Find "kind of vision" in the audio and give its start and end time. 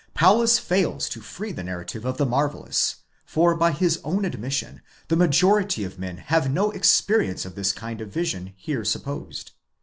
7.75-8.53